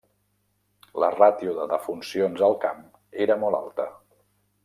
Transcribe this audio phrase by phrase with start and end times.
[1.03, 2.81] La ràtio de defuncions al camp
[3.27, 3.89] era molt alta.